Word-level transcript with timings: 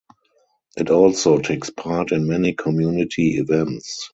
It 0.77 0.89
also 0.89 1.37
takes 1.37 1.69
part 1.69 2.11
in 2.11 2.27
many 2.27 2.53
community 2.53 3.37
events. 3.37 4.09